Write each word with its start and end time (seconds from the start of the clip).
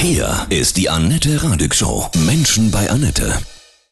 Hier 0.00 0.46
ist 0.48 0.76
die 0.76 0.88
Annette 0.88 1.42
Radig 1.42 1.74
Show. 1.74 2.06
Menschen 2.24 2.70
bei 2.70 2.88
Annette. 2.88 3.32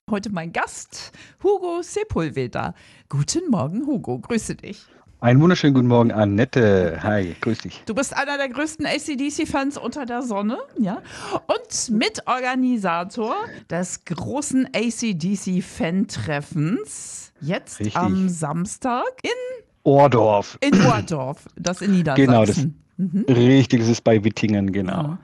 Heute 0.09 0.31
mein 0.31 0.53
Gast, 0.53 1.11
Hugo 1.43 1.83
Sepulveda. 1.83 2.75
Guten 3.09 3.51
Morgen, 3.51 3.85
Hugo. 3.89 4.21
Grüße 4.21 4.55
dich. 4.55 4.85
Einen 5.19 5.41
wunderschönen 5.41 5.75
guten 5.75 5.89
Morgen, 5.89 6.13
Annette. 6.13 7.01
Hi, 7.03 7.35
grüß 7.41 7.59
dich. 7.59 7.83
Du 7.87 7.95
bist 7.97 8.17
einer 8.17 8.37
der 8.37 8.49
größten 8.49 8.87
ACDC-Fans 8.87 9.79
unter 9.79 10.07
der 10.07 10.23
Sonne, 10.23 10.59
ja? 10.79 11.03
Und 11.49 11.91
Mitorganisator 11.91 13.35
des 13.69 14.05
großen 14.05 14.69
ACDC-Fan-Treffens. 14.73 17.33
Jetzt 17.41 17.81
Richtig. 17.81 17.97
am 17.97 18.29
Samstag 18.29 19.03
in, 19.25 19.31
Ohrdorf. 19.83 20.57
in 20.61 20.87
Ohrdorf, 20.87 21.49
das 21.57 21.81
in 21.81 21.91
Niedersachsen. 21.91 22.27
Genau, 22.27 22.47
das 22.47 22.65
richtig, 23.37 23.81
das 23.81 23.89
ist 23.89 24.05
bei 24.05 24.23
Wittingen, 24.23 24.71
genau. 24.71 25.19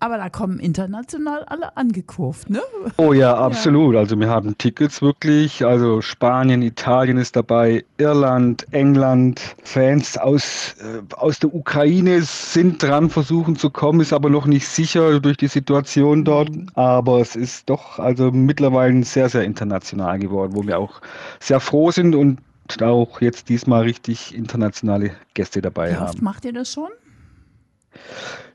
Ja. 0.00 0.06
Aber 0.06 0.16
da 0.16 0.30
kommen 0.30 0.58
international 0.58 1.44
alle 1.44 1.76
angekurvt, 1.76 2.50
ne? 2.50 2.60
Oh 2.96 3.12
ja, 3.12 3.36
absolut. 3.36 3.96
Also 3.96 4.18
wir 4.18 4.28
haben 4.28 4.56
Tickets 4.56 5.02
wirklich. 5.02 5.64
Also 5.64 6.00
Spanien, 6.00 6.62
Italien 6.62 7.18
ist 7.18 7.36
dabei, 7.36 7.84
Irland, 7.98 8.66
England. 8.72 9.40
Fans 9.62 10.16
aus, 10.16 10.74
äh, 10.80 11.14
aus 11.14 11.38
der 11.38 11.54
Ukraine 11.54 12.22
sind 12.22 12.82
dran, 12.82 13.10
versuchen 13.10 13.56
zu 13.56 13.70
kommen, 13.70 14.00
ist 14.00 14.12
aber 14.12 14.30
noch 14.30 14.46
nicht 14.46 14.66
sicher 14.66 15.20
durch 15.20 15.36
die 15.36 15.48
Situation 15.48 16.24
dort. 16.24 16.50
Aber 16.74 17.20
es 17.20 17.36
ist 17.36 17.68
doch 17.68 17.98
also 17.98 18.30
mittlerweile 18.30 19.04
sehr, 19.04 19.28
sehr 19.28 19.44
international 19.44 20.18
geworden, 20.18 20.52
wo 20.54 20.66
wir 20.66 20.78
auch 20.78 21.00
sehr 21.40 21.60
froh 21.60 21.90
sind 21.90 22.14
und 22.14 22.38
auch 22.80 23.20
jetzt 23.20 23.48
diesmal 23.48 23.82
richtig 23.82 24.34
internationale 24.34 25.12
Gäste 25.34 25.60
dabei 25.60 25.90
Wie 25.90 25.96
haben. 25.96 26.08
oft 26.08 26.22
macht 26.22 26.44
ihr 26.44 26.52
das 26.52 26.72
schon? 26.72 26.88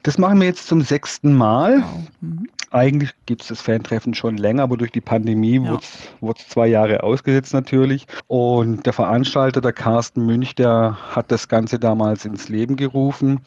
Das 0.04 0.18
machen 0.18 0.40
wir 0.40 0.48
jetzt 0.48 0.68
zum 0.68 0.82
sechsten 0.82 1.34
Mal. 1.34 1.84
Mhm. 2.22 2.48
Eigentlich 2.72 3.12
gibt 3.26 3.42
es 3.42 3.48
das 3.48 3.62
Fantreffen 3.62 4.14
schon 4.14 4.38
länger, 4.38 4.64
aber 4.64 4.78
durch 4.78 4.92
die 4.92 5.02
Pandemie 5.02 5.56
Ja. 5.64 5.80
wurde 6.20 6.40
es 6.40 6.48
zwei 6.50 6.68
Jahre 6.68 7.04
ausgesetzt 7.04 7.54
natürlich. 7.54 8.06
Und 8.28 8.86
der 8.86 8.94
Veranstalter, 8.94 9.62
der 9.62 9.74
Carsten 9.74 10.26
Münch, 10.26 10.56
der 10.56 10.98
hat 11.12 11.32
das 11.32 11.48
Ganze 11.48 11.80
damals 11.80 12.26
ins 12.26 12.50
Leben 12.50 12.76
gerufen. 12.76 13.40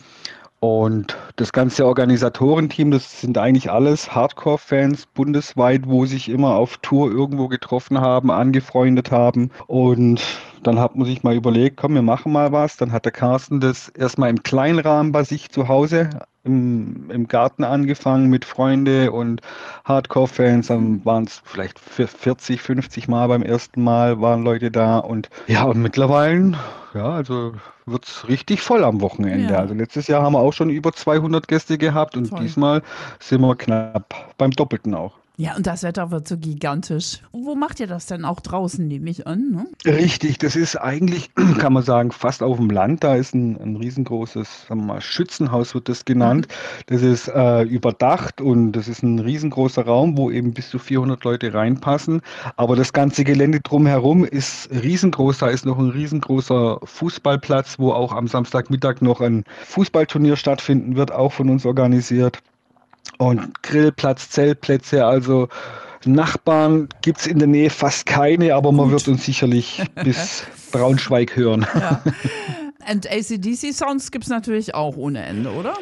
Und 0.61 1.17
das 1.37 1.53
ganze 1.53 1.87
Organisatorenteam, 1.87 2.91
das 2.91 3.21
sind 3.21 3.39
eigentlich 3.39 3.71
alles 3.71 4.13
Hardcore-Fans 4.13 5.07
bundesweit, 5.07 5.83
wo 5.87 6.05
sich 6.05 6.29
immer 6.29 6.57
auf 6.57 6.79
Tour 6.79 7.13
irgendwo 7.13 7.47
getroffen 7.47 8.01
haben, 8.01 8.33
angefreundet 8.33 9.13
haben. 9.13 9.51
Und 9.69 10.21
dann 10.63 10.79
hat 10.79 10.97
man 10.97 11.07
sich 11.07 11.23
mal 11.23 11.35
überlegt, 11.35 11.77
komm, 11.77 11.95
wir 11.95 12.03
machen 12.03 12.33
mal 12.33 12.53
was. 12.53 12.77
Dann 12.77 12.93
hat 12.93 13.05
der 13.05 13.13
Carsten 13.13 13.61
das 13.61 13.89
erstmal 13.89 14.31
im 14.31 14.43
Kleinrahmen 14.43 15.13
bei 15.13 15.25
sich 15.25 15.51
zu 15.51 15.69
Hause 15.69 16.11
im, 16.45 17.11
im 17.11 17.29
Garten 17.29 17.65
angefangen 17.65 18.29
mit 18.29 18.45
Freunde 18.45 19.13
und 19.13 19.43
Hardcore-Fans. 19.85 20.69
Dann 20.69 21.05
waren 21.05 21.25
es 21.25 21.43
vielleicht 21.45 21.79
40, 21.79 22.61
50 22.61 23.09
Mal 23.09 23.29
beim 23.29 23.43
ersten 23.43 23.83
Mal 23.83 24.21
waren 24.21 24.43
Leute 24.43 24.71
da. 24.71 24.99
Und 24.99 25.29
ja, 25.47 25.65
und 25.65 25.81
mittlerweile, 25.81 26.55
ja, 26.95 27.11
also 27.11 27.53
wird 27.87 28.07
es 28.07 28.29
richtig 28.29 28.61
voll 28.63 28.85
am 28.85 29.01
Wochenende. 29.01 29.53
Ja. 29.53 29.61
Also 29.61 29.75
letztes 29.75 30.07
Jahr 30.09 30.23
haben 30.23 30.33
wir 30.33 30.41
auch 30.41 30.53
schon 30.53 30.71
über 30.71 30.93
200 30.93 31.47
Gäste 31.49 31.79
gehabt 31.79 32.17
und 32.17 32.27
Voll. 32.27 32.41
diesmal 32.41 32.83
sind 33.21 33.41
wir 33.41 33.57
knapp 33.57 34.15
beim 34.37 34.51
Doppelten 34.51 34.95
auch. 34.95 35.15
Ja, 35.41 35.55
und 35.55 35.69
das 35.69 35.85
Wetter 35.85 36.11
wird 36.11 36.27
so 36.27 36.37
gigantisch. 36.37 37.21
Wo 37.31 37.55
macht 37.55 37.79
ihr 37.79 37.87
das 37.87 38.07
denn 38.07 38.25
auch 38.25 38.41
draußen, 38.41 38.85
nehme 38.85 39.09
ich 39.09 39.25
an? 39.29 39.53
Ne? 39.53 39.67
Richtig, 39.87 40.39
das 40.39 40.57
ist 40.57 40.75
eigentlich, 40.75 41.31
kann 41.59 41.75
man 41.75 41.85
sagen, 41.85 42.11
fast 42.11 42.43
auf 42.43 42.57
dem 42.57 42.71
Land. 42.71 43.05
Da 43.05 43.15
ist 43.15 43.37
ein, 43.37 43.57
ein 43.57 43.77
riesengroßes 43.77 44.67
sagen 44.67 44.81
wir 44.81 44.87
mal, 44.95 45.01
Schützenhaus, 45.01 45.75
wird 45.75 45.89
das 45.89 46.05
genannt. 46.05 46.49
Das 46.87 47.03
ist 47.03 47.29
äh, 47.29 47.63
überdacht 47.63 48.41
und 48.41 48.73
das 48.73 48.89
ist 48.89 49.05
ein 49.05 49.21
riesengroßer 49.21 49.87
Raum, 49.87 50.19
wo 50.19 50.29
eben 50.33 50.55
bis 50.55 50.71
zu 50.71 50.81
400 50.81 51.23
Leute 51.23 51.55
reinpassen. 51.55 52.21
Aber 52.57 52.75
das 52.75 52.93
ganze 52.93 53.23
Gelände 53.23 53.61
drumherum 53.61 54.25
ist 54.25 54.69
riesengroß. 54.73 55.39
Da 55.39 55.51
ist 55.51 55.65
noch 55.65 55.79
ein 55.79 55.91
riesengroßer 55.91 56.81
Fußballplatz, 56.83 57.79
wo 57.79 57.93
auch 57.93 58.11
am 58.13 58.27
Samstagmittag 58.27 59.03
noch 59.03 59.21
ein 59.21 59.45
Fußballturnier 59.67 60.35
stattfinden 60.35 60.97
wird, 60.97 61.13
auch 61.13 61.33
von 61.33 61.49
uns 61.49 61.65
organisiert. 61.65 62.43
Und 63.19 63.63
Grillplatz, 63.63 64.31
Zeltplätze, 64.31 65.05
also 65.05 65.49
Nachbarn 66.05 66.89
gibt 67.03 67.21
es 67.21 67.27
in 67.27 67.39
der 67.39 67.49
Nähe 67.49 67.71
fast 67.71 68.07
keine, 68.07 68.55
aber 68.55 68.73
man 68.73 68.87
Gut. 68.87 68.93
wird 68.93 69.09
uns 69.09 69.25
sicherlich 69.25 69.83
bis 70.05 70.45
Braunschweig 70.73 71.37
hören. 71.37 71.67
Ja. 71.75 72.03
Und 72.91 73.11
ACDC-Sounds 73.11 74.11
gibt 74.11 74.25
es 74.25 74.31
natürlich 74.31 74.75
auch 74.75 74.97
ohne 74.97 75.23
Ende, 75.23 75.53
oder? 75.53 75.75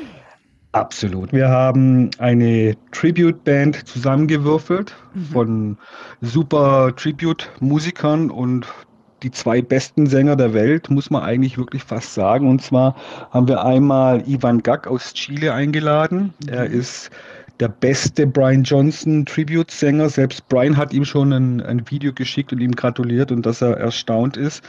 Absolut. 0.73 1.33
Wir 1.33 1.49
haben 1.49 2.11
eine 2.19 2.77
Tribute-Band 2.91 3.87
zusammengewürfelt 3.87 4.95
von 5.33 5.79
super 6.21 6.95
Tribute-Musikern 6.97 8.31
und 8.31 8.67
die 9.27 9.33
zwei 9.33 9.61
besten 9.61 10.07
Sänger 10.07 10.37
der 10.37 10.55
Welt, 10.55 10.89
muss 10.89 11.11
man 11.11 11.25
eigentlich 11.25 11.59
wirklich 11.59 11.83
fast 11.83 12.15
sagen. 12.15 12.49
Und 12.49 12.63
zwar 12.63 12.95
haben 13.33 13.49
wir 13.49 13.65
einmal 13.65 14.23
Ivan 14.29 14.63
Gag 14.63 14.87
aus 14.87 15.13
Chile 15.15 15.53
eingeladen. 15.53 16.33
Er 16.47 16.67
ist 16.67 17.11
der 17.59 17.67
beste 17.67 18.25
Brian 18.25 18.63
Johnson 18.63 19.27
Tribute-Sänger. 19.27 20.11
Selbst 20.11 20.49
Brian 20.49 20.77
hat 20.77 20.93
ihm 20.93 21.05
schon 21.05 21.33
ein, 21.33 21.61
ein 21.61 21.91
Video 21.91 22.13
geschickt 22.13 22.53
und 22.53 22.61
ihm 22.61 22.71
gratuliert 22.71 23.33
und 23.33 23.45
dass 23.45 23.63
er 23.63 23.77
erstaunt 23.77 24.37
ist. 24.37 24.63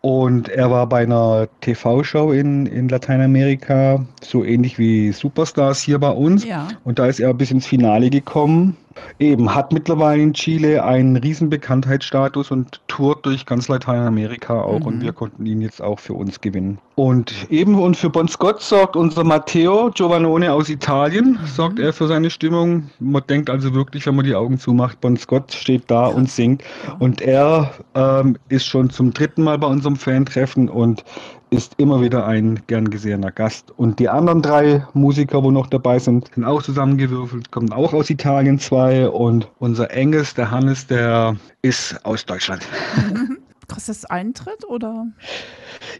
Und 0.00 0.48
er 0.48 0.70
war 0.70 0.88
bei 0.88 1.02
einer 1.02 1.48
TV-Show 1.60 2.32
in, 2.32 2.64
in 2.64 2.88
Lateinamerika, 2.88 4.04
so 4.22 4.42
ähnlich 4.42 4.78
wie 4.78 5.12
Superstars 5.12 5.82
hier 5.82 5.98
bei 5.98 6.10
uns. 6.10 6.44
Ja. 6.44 6.68
Und 6.82 6.98
da 6.98 7.06
ist 7.06 7.20
er 7.20 7.34
bis 7.34 7.50
ins 7.50 7.66
Finale 7.66 8.08
gekommen. 8.08 8.78
Eben, 9.18 9.54
hat 9.54 9.72
mittlerweile 9.72 10.22
in 10.22 10.34
Chile 10.34 10.84
einen 10.84 11.16
riesen 11.16 11.50
Bekanntheitsstatus 11.50 12.50
und 12.50 12.80
tourt 12.88 13.24
durch 13.26 13.46
ganz 13.46 13.68
Lateinamerika 13.68 14.60
auch. 14.60 14.84
Und 14.84 15.02
wir 15.02 15.12
konnten 15.12 15.46
ihn 15.46 15.60
jetzt 15.60 15.82
auch 15.82 15.98
für 15.98 16.14
uns 16.14 16.40
gewinnen. 16.40 16.78
Und 16.94 17.50
eben 17.50 17.78
und 17.78 17.96
für 17.96 18.10
Bon 18.10 18.28
Scott 18.28 18.60
sorgt 18.60 18.96
unser 18.96 19.24
Matteo 19.24 19.90
Giovannone 19.90 20.52
aus 20.52 20.68
Italien, 20.68 21.38
sorgt 21.46 21.78
er 21.78 21.92
für 21.92 22.06
seine 22.06 22.28
Stimmung. 22.28 22.90
Man 23.00 23.22
denkt 23.28 23.48
also 23.48 23.72
wirklich, 23.72 24.06
wenn 24.06 24.16
man 24.16 24.26
die 24.26 24.34
Augen 24.34 24.58
zumacht, 24.58 25.00
Bon 25.00 25.16
Scott 25.16 25.52
steht 25.52 25.84
da 25.86 26.06
und 26.06 26.30
singt. 26.30 26.62
Und 26.98 27.22
er 27.22 27.70
ähm, 27.94 28.36
ist 28.48 28.66
schon 28.66 28.90
zum 28.90 29.12
dritten 29.12 29.42
Mal 29.42 29.58
bei 29.58 29.66
unserem 29.66 29.96
Fan-Treffen 29.96 30.68
und 30.68 31.04
ist 31.52 31.74
immer 31.76 32.00
wieder 32.00 32.26
ein 32.26 32.60
gern 32.66 32.88
gesehener 32.88 33.30
Gast. 33.30 33.70
Und 33.76 33.98
die 33.98 34.08
anderen 34.08 34.40
drei 34.40 34.86
Musiker, 34.94 35.44
wo 35.44 35.50
noch 35.50 35.66
dabei 35.66 35.98
sind, 35.98 36.30
sind 36.34 36.44
auch 36.44 36.62
zusammengewürfelt, 36.62 37.50
kommen 37.50 37.72
auch 37.72 37.92
aus 37.92 38.08
Italien 38.08 38.58
zwei. 38.58 39.08
Und 39.08 39.48
unser 39.58 39.90
Enges, 39.90 40.34
der 40.34 40.50
Hannes, 40.50 40.86
der 40.86 41.36
ist 41.60 42.04
aus 42.04 42.24
Deutschland. 42.24 42.66
Das 43.74 44.04
Eintritt 44.04 44.64
oder? 44.66 45.06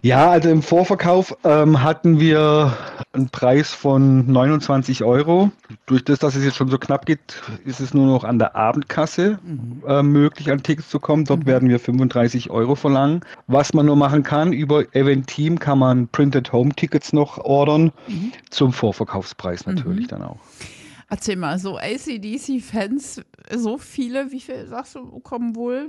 Ja, 0.03 0.31
also 0.31 0.49
im 0.49 0.63
Vorverkauf 0.63 1.37
ähm, 1.45 1.83
hatten 1.83 2.21
wir 2.21 2.77
einen 3.13 3.29
Preis 3.29 3.71
von 3.71 4.31
29 4.31 5.05
Euro. 5.05 5.51
Durch 5.87 6.05
das, 6.05 6.19
dass 6.19 6.35
es 6.35 6.45
jetzt 6.45 6.57
schon 6.57 6.69
so 6.69 6.79
knapp 6.79 7.07
geht, 7.07 7.21
ist 7.65 7.81
es 7.81 7.95
nur 7.95 8.07
noch 8.07 8.25
an 8.25 8.39
der 8.39 8.57
Abendkasse 8.57 9.39
äh, 9.87 10.03
möglich, 10.03 10.51
an 10.51 10.63
Tickets 10.63 10.89
zu 10.89 11.01
kommen. 11.01 11.25
Dort 11.25 11.47
werden 11.47 11.69
wir 11.69 11.79
35 11.79 12.51
Euro 12.51 12.75
verlangen. 12.75 13.21
Was 13.47 13.75
man 13.75 13.87
nur 13.87 13.97
machen 13.97 14.23
kann, 14.23 14.53
über 14.53 14.95
Eventeam 14.95 15.59
kann 15.59 15.79
man 15.79 16.09
Printed 16.09 16.53
Home 16.53 16.75
Tickets 16.75 17.13
noch 17.13 17.39
ordern, 17.39 17.93
zum 18.51 18.73
Vorverkaufspreis 18.73 19.67
natürlich 19.67 20.09
dann 20.09 20.23
auch. 20.23 20.39
Erzähl 21.13 21.37
mal, 21.37 21.59
so 21.59 21.77
ACDC-Fans, 21.77 23.21
so 23.55 23.77
viele, 23.77 24.33
wie 24.33 24.41
viel 24.41 24.67
sagst 24.67 24.95
du, 24.95 25.21
kommen 25.21 25.55
wohl? 25.55 25.87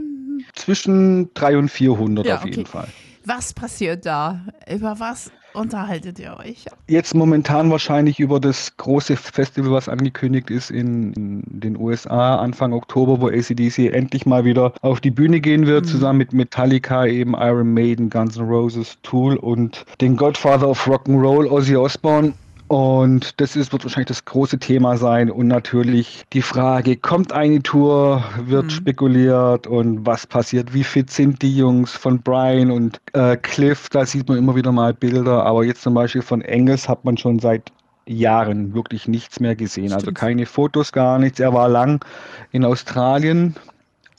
Zwischen 0.54 1.34
300 1.34 1.62
und 1.62 1.70
400 1.70 2.26
Ja, 2.26 2.36
auf 2.36 2.46
jeden 2.46 2.64
okay. 2.64 2.70
Fall. 2.70 2.88
Was 3.24 3.54
passiert 3.54 4.06
da? 4.06 4.42
Über 4.70 5.00
was 5.00 5.32
unterhaltet 5.54 6.20
ihr 6.20 6.36
euch? 6.38 6.66
Jetzt 6.90 7.16
momentan 7.16 7.72
wahrscheinlich 7.72 8.20
über 8.20 8.42
das 8.42 8.76
große 8.76 9.16
Festival, 9.16 9.72
was 9.72 9.88
angekündigt 9.88 10.50
ist 10.50 10.70
in, 10.70 11.14
in 11.14 11.44
den 11.48 11.78
USA 11.78 12.36
Anfang 12.36 12.74
Oktober, 12.74 13.22
wo 13.22 13.30
ACDC 13.30 13.94
endlich 13.94 14.26
mal 14.26 14.44
wieder 14.44 14.74
auf 14.82 15.00
die 15.00 15.12
Bühne 15.12 15.40
gehen 15.40 15.68
wird, 15.68 15.86
zusammen 15.86 16.18
mit 16.18 16.34
Metallica, 16.34 17.06
eben 17.06 17.34
Iron 17.34 17.74
Maiden, 17.74 18.10
Guns 18.10 18.36
N' 18.36 18.44
Roses, 18.44 18.98
Tool 19.04 19.38
und 19.38 19.86
den 20.02 20.18
Godfather 20.18 20.68
of 20.68 20.86
Rock'n'Roll, 20.86 21.50
Ozzy 21.50 21.78
Osbourne. 21.78 22.34
Und 22.68 23.40
das 23.40 23.56
ist, 23.56 23.72
wird 23.72 23.84
wahrscheinlich 23.84 24.08
das 24.08 24.26
große 24.26 24.58
Thema 24.58 24.98
sein. 24.98 25.30
Und 25.30 25.48
natürlich 25.48 26.24
die 26.34 26.42
Frage, 26.42 26.96
kommt 26.96 27.32
eine 27.32 27.62
Tour, 27.62 28.24
wird 28.46 28.72
spekuliert 28.72 29.68
und 29.68 30.06
was 30.06 30.26
passiert, 30.26 30.74
wie 30.74 30.84
fit 30.84 31.10
sind 31.10 31.42
die 31.42 31.56
Jungs 31.56 31.92
von 31.92 32.22
Brian 32.22 32.72
und 32.72 33.00
äh, 33.14 33.38
Cliff, 33.38 33.90
da 33.90 34.06
sieht 34.06 34.28
man 34.28 34.38
immer 34.38 34.56
wieder 34.56 34.72
mal 34.72 34.94
Bilder. 34.94 35.46
Aber 35.46 35.64
jetzt 35.64 35.84
zum 35.84 35.94
Beispiel 35.94 36.22
von 36.22 36.42
Engels 36.42 36.90
hat 36.90 37.06
man 37.06 37.18
schon 37.18 37.40
seit 37.40 37.72
Jahren 38.06 38.74
wirklich 38.74 39.08
nichts 39.08 39.40
mehr 39.40 39.56
gesehen. 39.56 39.94
Also 39.94 40.06
Stimmt. 40.06 40.18
keine 40.18 40.46
Fotos, 40.46 40.92
gar 40.92 41.20
nichts. 41.20 41.40
Er 41.40 41.54
war 41.54 41.70
lang 41.70 42.04
in 42.52 42.66
Australien 42.66 43.56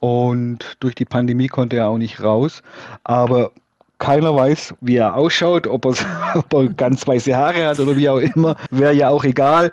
und 0.00 0.76
durch 0.80 0.94
die 0.94 1.04
Pandemie 1.04 1.48
konnte 1.48 1.76
er 1.76 1.88
auch 1.88 1.98
nicht 1.98 2.22
raus. 2.22 2.62
Aber 3.04 3.52
keiner 3.98 4.34
weiß, 4.34 4.74
wie 4.80 4.96
er 4.96 5.14
ausschaut, 5.14 5.66
ob, 5.66 5.86
er- 5.86 5.94
ob 6.34 6.52
er 6.52 6.68
ganz 6.68 7.06
weiße 7.06 7.36
Haare 7.36 7.66
hat 7.66 7.80
oder 7.80 7.96
wie 7.96 8.08
auch 8.08 8.18
immer, 8.18 8.56
wäre 8.70 8.94
ja 8.94 9.08
auch 9.08 9.24
egal. 9.24 9.70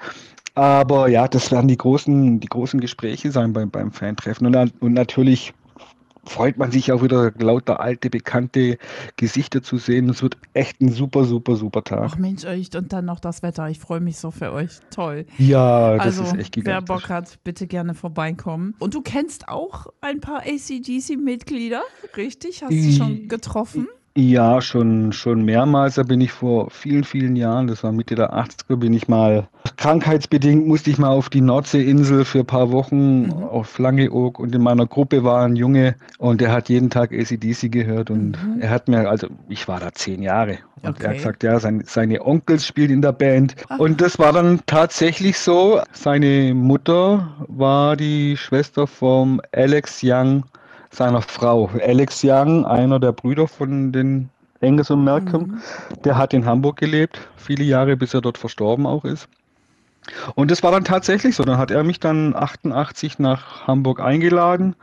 Aber 0.54 1.08
ja, 1.08 1.28
das 1.28 1.52
werden 1.52 1.68
die 1.68 1.78
großen, 1.78 2.40
die 2.40 2.48
großen 2.48 2.82
Gespräche 2.82 3.32
sein 3.32 3.54
beim, 3.54 3.72
beim 3.72 3.92
Fantreffen. 3.92 4.48
Und, 4.48 4.74
und 4.82 4.94
natürlich 4.94 5.54
freut 6.26 6.58
man 6.58 6.72
sich 6.72 6.92
auch 6.92 7.02
wieder 7.02 7.32
lauter 7.40 7.80
alte, 7.80 8.10
bekannte 8.10 8.78
Gesichter 9.16 9.64
zu 9.64 9.78
sehen. 9.78 10.10
Es 10.10 10.22
wird 10.22 10.38
echt 10.54 10.82
ein 10.82 10.92
super, 10.92 11.24
super, 11.24 11.56
super 11.56 11.84
Tag. 11.84 12.12
Ach 12.12 12.18
Mensch. 12.18 12.44
Und 12.46 12.94
dann 12.94 13.06
noch 13.06 13.20
das 13.20 13.44
Wetter. 13.44 13.70
Ich 13.70 13.80
freue 13.80 14.02
mich 14.02 14.18
so 14.18 14.32
für 14.32 14.52
euch. 14.52 14.72
Toll. 14.92 15.26
Ja, 15.38 15.96
das 15.98 16.20
also, 16.20 16.24
ist 16.24 16.38
echt 16.38 16.52
gigantisch. 16.54 16.90
Wer 16.90 16.96
Bock 16.96 17.10
hat, 17.10 17.40
bitte 17.44 17.66
gerne 17.68 17.94
vorbeikommen. 17.94 18.76
Und 18.80 18.94
du 18.94 19.02
kennst 19.02 19.48
auch 19.48 19.88
ein 20.02 20.20
paar 20.20 20.42
ACDC-Mitglieder, 20.42 21.82
richtig? 22.18 22.62
Hast 22.64 22.72
du 22.72 22.92
schon 22.92 23.28
getroffen? 23.28 23.88
Ja, 24.16 24.62
schon, 24.62 25.14
schon 25.14 25.46
mehrmals. 25.46 25.96
Da 25.96 26.04
bin 26.04 26.20
ich 26.20 26.34
vor 26.34 26.70
vielen, 26.70 27.06
vielen 27.06 27.38
Jahren, 27.38 27.68
das 27.68 27.82
war 27.84 27.94
Mitte 27.94 28.16
der 28.16 28.34
80er, 28.34 28.76
bin 28.76 28.92
ich 28.92 29.08
mal 29.08 29.48
krankheitsbedingt, 29.78 30.68
musste 30.68 30.90
ich 30.90 30.98
mal 30.98 31.10
auf 31.10 31.30
die 31.30 31.40
Nordseeinsel 31.40 32.26
für 32.26 32.40
ein 32.40 32.46
paar 32.46 32.72
Wochen 32.72 33.28
mhm. 33.28 33.44
auf 33.44 33.80
Langeoog 33.80 34.38
und 34.40 34.54
in 34.54 34.62
meiner 34.62 34.86
Gruppe 34.86 35.24
war 35.24 35.46
ein 35.46 35.56
Junge 35.56 35.96
und 36.18 36.42
der 36.42 36.52
hat 36.52 36.68
jeden 36.68 36.90
Tag 36.90 37.14
ACDC 37.14 37.72
gehört 37.72 38.10
und 38.10 38.32
mhm. 38.32 38.60
er 38.60 38.70
hat 38.70 38.90
mir, 38.90 39.10
also 39.10 39.28
ich 39.48 39.70
war 39.70 39.80
da 39.80 39.94
zehn 39.94 40.22
Jahre 40.22 40.58
und 40.82 40.90
okay. 40.90 41.04
er 41.04 41.10
hat 41.10 41.18
gesagt, 41.18 41.44
ja, 41.44 41.60
sein, 41.60 41.84
seine 41.86 42.26
Onkels 42.26 42.66
spielen 42.68 42.92
in 42.92 43.02
der 43.02 43.14
Band 43.14 43.56
Ach. 43.70 43.80
und 43.80 44.02
das 44.02 44.20
war 44.20 44.34
dann 44.34 44.60
tatsächlich 44.66 45.38
so. 45.38 45.80
Seine 45.94 46.54
Mutter 46.54 47.34
war 47.48 47.96
die 47.96 48.36
Schwester 48.36 48.88
vom 48.88 49.40
Alex 49.54 50.02
Young 50.04 50.44
seiner 50.92 51.22
Frau. 51.22 51.70
Alex 51.82 52.22
Young, 52.24 52.66
einer 52.66 53.00
der 53.00 53.12
Brüder 53.12 53.48
von 53.48 53.92
den 53.92 54.30
Angus 54.62 54.92
und 54.92 55.04
Malcolm, 55.04 55.44
mhm. 55.44 56.02
der 56.04 56.18
hat 56.18 56.34
in 56.34 56.46
Hamburg 56.46 56.78
gelebt, 56.78 57.20
viele 57.36 57.64
Jahre, 57.64 57.98
bis 57.98 58.14
er 58.14 58.22
dort 58.22 58.38
verstorben 58.38 58.86
auch 58.86 59.06
ist. 59.06 59.28
Und 60.36 60.52
das 60.52 60.64
war 60.64 60.72
dann 60.72 60.84
tatsächlich 60.84 61.36
so. 61.36 61.44
Dann 61.44 61.58
hat 61.58 61.72
er 61.72 61.84
mich 61.84 62.00
dann 62.00 62.36
88 62.36 63.20
nach 63.20 63.68
Hamburg 63.68 64.00
eingeladen 64.00 64.76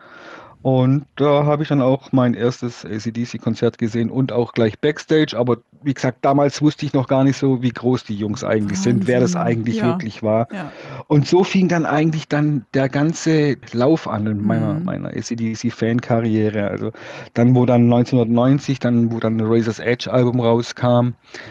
und 0.63 1.07
da 1.15 1.45
habe 1.45 1.63
ich 1.63 1.69
dann 1.69 1.81
auch 1.81 2.11
mein 2.11 2.35
erstes 2.35 2.85
ACDC-Konzert 2.85 3.79
gesehen 3.79 4.11
und 4.11 4.33
auch 4.33 4.53
gleich 4.53 4.79
Backstage. 4.81 5.37
Aber 5.39 5.59
wie 5.83 5.95
gesagt, 5.95 6.25
damals 6.25 6.61
wusste 6.61 6.85
ich 6.85 6.93
noch 6.93 7.07
gar 7.07 7.23
nicht 7.23 7.37
so, 7.37 7.63
wie 7.63 7.71
groß 7.71 8.03
die 8.05 8.17
Jungs 8.17 8.43
eigentlich 8.43 8.79
Wahnsinn. 8.79 8.99
sind, 8.99 9.07
wer 9.07 9.21
das 9.21 9.37
eigentlich 9.37 9.77
ja. 9.77 9.87
wirklich 9.87 10.23
war. 10.25 10.49
Ja. 10.53 10.73
Und 11.07 11.29
so 11.29 11.45
fing 11.45 11.69
dann 11.69 11.87
eigentlich 11.87 12.27
dann 12.27 12.67
der 12.75 12.89
ganze 12.89 13.57
Lauf 13.73 14.09
an 14.09 14.27
in 14.27 14.45
meiner, 14.45 14.75
mhm. 14.75 14.85
meiner 14.85 15.09
ACDC-Fan-Karriere. 15.11 16.69
Also 16.69 16.91
dann, 17.35 17.55
wo 17.55 17.65
dann 17.65 17.85
1990, 17.85 18.81
dann, 18.81 19.13
wo 19.13 19.21
dann 19.21 19.41
Razor's 19.41 19.79
Edge-Album 19.79 20.41
rauskam 20.41 21.11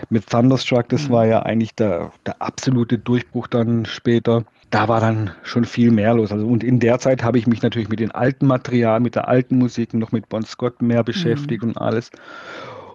mit 0.09 0.29
Thunderstruck, 0.29 0.89
das 0.89 1.07
mhm. 1.07 1.13
war 1.13 1.25
ja 1.25 1.43
eigentlich 1.43 1.73
der, 1.75 2.11
der 2.25 2.41
absolute 2.41 2.97
Durchbruch 2.97 3.47
dann 3.47 3.85
später 3.85 4.43
da 4.69 4.87
war 4.87 4.99
dann 4.99 5.31
schon 5.43 5.65
viel 5.65 5.91
mehr 5.91 6.13
los. 6.13 6.31
Also, 6.31 6.45
und 6.45 6.63
in 6.63 6.79
der 6.79 6.99
Zeit 6.99 7.23
habe 7.23 7.37
ich 7.37 7.47
mich 7.47 7.61
natürlich 7.61 7.89
mit 7.89 7.99
dem 7.99 8.11
alten 8.11 8.47
Material, 8.47 8.99
mit 8.99 9.15
der 9.15 9.27
alten 9.27 9.57
Musik, 9.57 9.93
noch 9.93 10.11
mit 10.11 10.27
Bon 10.29 10.43
Scott 10.43 10.81
mehr 10.81 11.03
beschäftigt 11.03 11.63
mhm. 11.63 11.69
und 11.69 11.77
alles. 11.77 12.11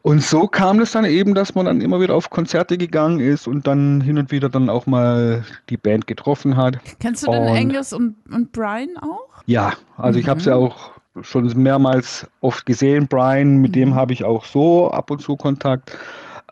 Und 0.02 0.20
so 0.22 0.48
kam 0.48 0.80
es 0.80 0.92
dann 0.92 1.04
eben, 1.04 1.34
dass 1.34 1.54
man 1.54 1.64
dann 1.64 1.80
immer 1.80 2.00
wieder 2.00 2.14
auf 2.14 2.28
Konzerte 2.28 2.76
gegangen 2.76 3.20
ist 3.20 3.46
und 3.46 3.68
dann 3.68 4.00
hin 4.00 4.18
und 4.18 4.32
wieder 4.32 4.48
dann 4.48 4.68
auch 4.68 4.86
mal 4.86 5.44
die 5.70 5.76
Band 5.76 6.08
getroffen 6.08 6.56
hat. 6.56 6.78
Kennst 6.98 7.24
du 7.24 7.30
denn 7.30 7.44
Angus 7.44 7.92
und, 7.92 8.16
und 8.30 8.50
Brian 8.50 8.96
auch? 9.00 9.28
Ja, 9.46 9.74
also 9.96 10.18
mhm. 10.18 10.22
ich 10.22 10.28
habe 10.28 10.40
es 10.40 10.46
ja 10.46 10.56
auch 10.56 10.90
schon 11.20 11.46
mehrmals 11.62 12.26
oft 12.40 12.66
gesehen. 12.66 13.06
Brian, 13.06 13.58
mit 13.58 13.70
mhm. 13.70 13.74
dem 13.74 13.94
habe 13.94 14.12
ich 14.12 14.24
auch 14.24 14.44
so 14.44 14.90
ab 14.90 15.10
und 15.10 15.20
zu 15.22 15.36
Kontakt. 15.36 15.96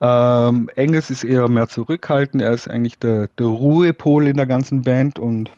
Ähm, 0.00 0.70
Engels 0.76 1.11
ist 1.11 1.25
eher 1.25 1.49
mehr 1.49 1.69
zurückhaltend. 1.69 2.43
Er 2.43 2.52
ist 2.52 2.69
eigentlich 2.69 2.99
der, 2.99 3.29
der 3.38 3.47
Ruhepol 3.47 4.26
in 4.26 4.37
der 4.37 4.47
ganzen 4.47 4.82
Band 4.82 5.19
und 5.19 5.50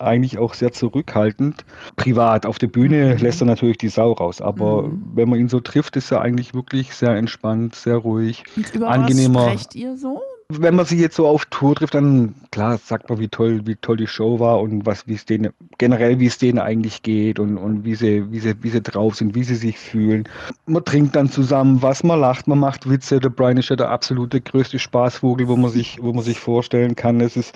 eigentlich 0.00 0.38
auch 0.38 0.54
sehr 0.54 0.72
zurückhaltend. 0.72 1.64
Privat, 1.96 2.46
auf 2.46 2.58
der 2.58 2.68
Bühne 2.68 3.14
mhm. 3.14 3.22
lässt 3.22 3.42
er 3.42 3.46
natürlich 3.46 3.78
die 3.78 3.88
Sau 3.88 4.12
raus, 4.12 4.40
aber 4.40 4.82
mhm. 4.82 5.02
wenn 5.14 5.28
man 5.28 5.40
ihn 5.40 5.48
so 5.48 5.60
trifft, 5.60 5.96
ist 5.96 6.12
er 6.12 6.20
eigentlich 6.20 6.54
wirklich 6.54 6.94
sehr 6.94 7.16
entspannt, 7.16 7.74
sehr 7.74 7.96
ruhig, 7.96 8.44
Und 8.56 8.74
über 8.74 8.88
angenehmer. 8.88 9.46
Was 9.46 9.62
sprecht 9.62 9.74
ihr 9.74 9.96
so? 9.96 10.22
Wenn 10.50 10.76
man 10.76 10.86
sie 10.86 10.98
jetzt 10.98 11.16
so 11.16 11.26
auf 11.26 11.44
Tour 11.46 11.74
trifft, 11.74 11.92
dann 11.92 12.34
klar 12.50 12.78
sagt 12.78 13.10
man, 13.10 13.18
wie 13.18 13.28
toll, 13.28 13.66
wie 13.66 13.76
toll 13.76 13.98
die 13.98 14.06
Show 14.06 14.40
war 14.40 14.60
und 14.60 14.86
was, 14.86 15.06
wie 15.06 15.12
es 15.12 15.26
denen, 15.26 15.52
generell, 15.76 16.20
wie 16.20 16.26
es 16.26 16.38
denen 16.38 16.58
eigentlich 16.58 17.02
geht 17.02 17.38
und, 17.38 17.58
und 17.58 17.84
wie 17.84 17.94
sie, 17.94 18.32
wie 18.32 18.40
sie, 18.40 18.54
wie 18.62 18.70
sie 18.70 18.80
drauf 18.80 19.16
sind, 19.16 19.34
wie 19.34 19.44
sie 19.44 19.56
sich 19.56 19.78
fühlen. 19.78 20.24
Man 20.64 20.84
trinkt 20.86 21.16
dann 21.16 21.30
zusammen 21.30 21.82
was, 21.82 22.02
man 22.02 22.20
lacht, 22.20 22.48
man 22.48 22.60
macht 22.60 22.88
Witze. 22.88 23.20
Der 23.20 23.28
Brian 23.28 23.58
ist 23.58 23.68
ja 23.68 23.76
der 23.76 23.90
absolute 23.90 24.40
größte 24.40 24.78
Spaßvogel, 24.78 25.48
wo 25.48 25.56
man 25.56 25.70
sich, 25.70 25.98
wo 26.00 26.14
man 26.14 26.24
sich 26.24 26.40
vorstellen 26.40 26.96
kann. 26.96 27.20
Es 27.20 27.36
ist 27.36 27.54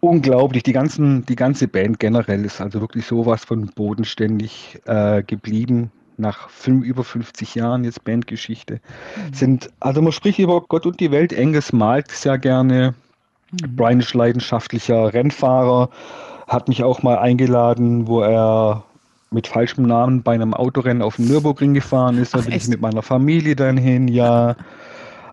unglaublich. 0.00 0.62
Die 0.62 0.74
ganzen, 0.74 1.24
die 1.24 1.36
ganze 1.36 1.66
Band 1.66 1.98
generell 1.98 2.44
ist 2.44 2.60
also 2.60 2.82
wirklich 2.82 3.06
sowas 3.06 3.46
von 3.46 3.70
bodenständig 3.74 4.78
äh, 4.84 5.22
geblieben 5.22 5.92
nach 6.18 6.48
fünf, 6.48 6.84
über 6.84 7.04
50 7.04 7.54
Jahren 7.54 7.84
jetzt 7.84 8.04
Bandgeschichte, 8.04 8.74
mhm. 8.74 9.34
sind, 9.34 9.70
also 9.80 10.02
man 10.02 10.12
spricht 10.12 10.38
über 10.38 10.60
Gott 10.62 10.86
und 10.86 11.00
die 11.00 11.10
Welt. 11.10 11.32
Engels 11.32 11.72
malt 11.72 12.10
sehr 12.10 12.38
gerne. 12.38 12.94
Mhm. 13.52 13.76
Brian 13.76 14.00
ist 14.00 14.14
leidenschaftlicher 14.14 15.12
Rennfahrer, 15.12 15.90
hat 16.46 16.68
mich 16.68 16.82
auch 16.82 17.02
mal 17.02 17.18
eingeladen, 17.18 18.06
wo 18.06 18.22
er 18.22 18.84
mit 19.30 19.46
falschem 19.46 19.86
Namen 19.86 20.22
bei 20.22 20.34
einem 20.34 20.54
Autorennen 20.54 21.02
auf 21.02 21.16
dem 21.16 21.28
Nürburgring 21.28 21.74
gefahren 21.74 22.18
ist. 22.18 22.34
Da 22.34 22.40
bin 22.40 22.52
ich 22.52 22.68
mit 22.68 22.80
meiner 22.80 23.02
Familie 23.02 23.56
dann 23.56 23.76
hin, 23.76 24.08
ja. 24.08 24.56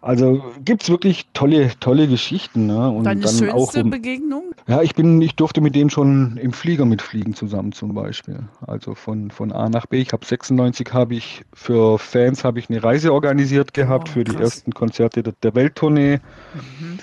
Also 0.05 0.43
gibt 0.63 0.83
es 0.83 0.89
wirklich 0.89 1.25
tolle, 1.33 1.71
tolle 1.79 2.07
Geschichten. 2.07 2.67
Ne? 2.67 2.91
Und 2.91 3.05
Deine 3.05 3.21
dann 3.21 3.33
schönste 3.33 3.55
auch 3.55 3.73
um, 3.73 3.89
Begegnung? 3.89 4.43
Ja, 4.67 4.83
ich 4.83 4.93
bin, 4.93 5.19
ich 5.19 5.35
durfte 5.35 5.61
mit 5.61 5.73
dem 5.73 5.89
schon 5.89 6.37
im 6.37 6.53
Flieger 6.53 6.85
mitfliegen 6.85 7.33
zusammen 7.33 7.71
zum 7.71 7.95
Beispiel. 7.95 8.43
Also 8.67 8.93
von, 8.93 9.31
von 9.31 9.51
A 9.51 9.67
nach 9.67 9.87
B. 9.87 9.99
Ich 9.99 10.13
habe 10.13 10.23
96 10.23 10.93
habe 10.93 11.15
ich 11.15 11.43
für 11.53 11.97
Fans 11.97 12.43
habe 12.43 12.59
ich 12.59 12.69
eine 12.69 12.83
Reise 12.83 13.11
organisiert 13.11 13.73
gehabt 13.73 14.09
oh, 14.09 14.13
für 14.13 14.23
die 14.23 14.35
ersten 14.35 14.73
Konzerte 14.73 15.23
der, 15.23 15.33
der 15.41 15.55
Welttournee. 15.55 16.19
Mhm. 16.53 16.99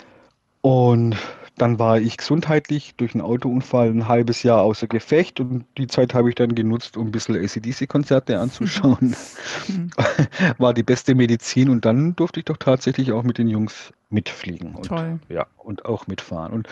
Und 0.60 1.16
dann 1.56 1.78
war 1.78 2.00
ich 2.00 2.16
gesundheitlich 2.16 2.94
durch 2.96 3.14
einen 3.14 3.22
Autounfall 3.22 3.90
ein 3.90 4.08
halbes 4.08 4.42
Jahr 4.42 4.62
außer 4.62 4.86
Gefecht 4.86 5.40
und 5.40 5.64
die 5.78 5.86
Zeit 5.86 6.14
habe 6.14 6.28
ich 6.28 6.34
dann 6.34 6.54
genutzt, 6.54 6.96
um 6.96 7.08
ein 7.08 7.12
bisschen 7.12 7.36
ACDC-Konzerte 7.36 8.38
anzuschauen. 8.38 9.16
Mhm. 9.68 9.90
war 10.58 10.74
die 10.74 10.82
beste 10.82 11.14
Medizin 11.14 11.68
und 11.68 11.84
dann 11.84 12.16
durfte 12.16 12.40
ich 12.40 12.46
doch 12.46 12.56
tatsächlich 12.56 13.12
auch 13.12 13.22
mit 13.22 13.38
den 13.38 13.48
Jungs 13.48 13.92
mitfliegen 14.12 14.74
und, 14.74 14.86
Toll. 14.86 15.18
Ja, 15.28 15.46
und 15.56 15.84
auch 15.84 16.06
mitfahren. 16.06 16.52
Und 16.52 16.68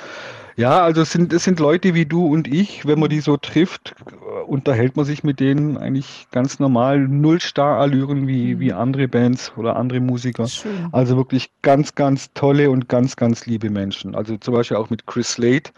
ja, 0.57 0.83
also 0.83 1.03
es 1.03 1.13
sind, 1.13 1.33
es 1.33 1.45
sind 1.45 1.59
Leute 1.61 1.95
wie 1.95 2.07
du 2.07 2.27
und 2.27 2.47
ich, 2.47 2.87
wenn 2.87 2.99
man 2.99 3.09
die 3.09 3.21
so 3.21 3.37
trifft, 3.37 3.95
äh, 4.11 4.43
unterhält 4.43 4.97
man 4.97 5.05
sich 5.05 5.25
mit 5.25 5.41
denen 5.41 5.77
eigentlich 5.77 6.27
ganz 6.31 6.59
normal, 6.59 7.01
null 7.01 7.41
Starallüren 7.41 8.27
wie, 8.27 8.55
mhm. 8.55 8.61
wie 8.61 8.73
andere 8.73 9.09
Bands 9.09 9.53
oder 9.57 9.77
andere 9.77 10.01
Musiker. 10.01 10.47
Schön. 10.47 10.89
Also 10.93 11.17
wirklich 11.17 11.51
ganz, 11.63 11.95
ganz 11.95 12.33
tolle 12.35 12.71
und 12.71 12.89
ganz, 12.89 13.17
ganz 13.17 13.47
liebe 13.47 13.71
Menschen. 13.71 14.15
Also 14.15 14.37
zum 14.37 14.55
Beispiel 14.55 14.77
auch 14.77 14.91
mit 14.91 15.07
Chris 15.07 15.33
Slade 15.33 15.71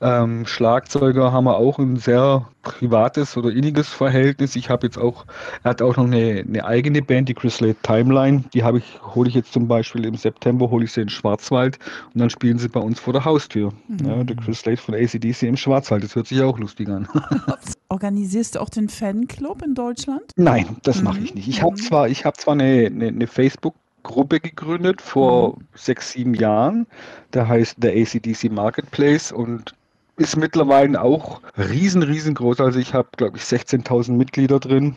ähm, 0.00 0.46
Schlagzeuger 0.46 1.32
haben 1.32 1.44
wir 1.44 1.56
auch 1.56 1.78
ein 1.78 1.96
sehr 1.96 2.48
privates 2.66 3.36
oder 3.36 3.50
inniges 3.50 3.88
Verhältnis. 3.88 4.56
Ich 4.56 4.68
habe 4.68 4.86
jetzt 4.86 4.98
auch, 4.98 5.24
er 5.62 5.70
hat 5.70 5.82
auch 5.82 5.96
noch 5.96 6.04
eine, 6.04 6.44
eine 6.46 6.64
eigene 6.64 7.00
Band, 7.00 7.28
die 7.28 7.34
Chris 7.34 7.60
Late 7.60 7.76
Timeline. 7.82 8.44
Die 8.52 8.64
habe 8.64 8.78
ich, 8.78 9.00
hole 9.14 9.28
ich 9.28 9.34
jetzt 9.34 9.52
zum 9.52 9.68
Beispiel 9.68 10.04
im 10.04 10.16
September, 10.16 10.68
hole 10.68 10.84
ich 10.84 10.92
sie 10.92 11.02
in 11.02 11.08
Schwarzwald 11.08 11.78
und 12.12 12.20
dann 12.20 12.28
spielen 12.28 12.58
sie 12.58 12.68
bei 12.68 12.80
uns 12.80 12.98
vor 12.98 13.12
der 13.12 13.24
Haustür. 13.24 13.72
Mhm. 13.88 14.06
Ja, 14.06 14.24
der 14.24 14.36
Chris 14.36 14.64
Late 14.64 14.82
von 14.82 14.94
ACDC 14.94 15.42
im 15.44 15.56
Schwarzwald. 15.56 16.02
Das 16.02 16.16
hört 16.16 16.26
sich 16.26 16.42
auch 16.42 16.58
lustig 16.58 16.88
an. 16.88 17.08
Organisierst 17.88 18.56
du 18.56 18.60
auch 18.60 18.68
den 18.68 18.88
Fanclub 18.88 19.62
in 19.62 19.74
Deutschland? 19.74 20.32
Nein, 20.34 20.76
das 20.82 20.98
mhm. 20.98 21.04
mache 21.04 21.20
ich 21.20 21.34
nicht. 21.34 21.48
Ich 21.48 21.62
habe 21.62 21.72
mhm. 21.72 21.76
zwar, 21.76 22.08
ich 22.08 22.24
habe 22.24 22.36
zwar 22.36 22.54
eine, 22.54 22.86
eine, 22.86 23.08
eine 23.08 23.26
Facebook 23.28 23.74
Gruppe 24.02 24.40
gegründet 24.40 25.02
vor 25.02 25.56
mhm. 25.56 25.66
sechs, 25.74 26.12
sieben 26.12 26.34
Jahren. 26.34 26.86
Der 27.32 27.48
heißt 27.48 27.76
der 27.78 27.92
ACDC 27.92 28.50
Marketplace 28.50 29.32
und 29.32 29.74
ist 30.16 30.36
mittlerweile 30.36 31.00
auch 31.00 31.40
riesen, 31.56 32.02
riesengroß. 32.02 32.60
Also 32.60 32.78
ich 32.78 32.94
habe, 32.94 33.08
glaube 33.16 33.36
ich, 33.36 33.44
16.000 33.44 34.12
Mitglieder 34.12 34.60
drin, 34.60 34.96